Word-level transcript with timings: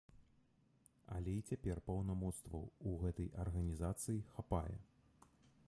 Але 1.15 1.33
і 1.39 1.43
цяпер 1.51 1.81
паўнамоцтваў 1.89 2.63
у 2.93 2.95
гэтай 3.03 3.29
арганізацыі 3.47 4.25
хапае. 4.33 4.77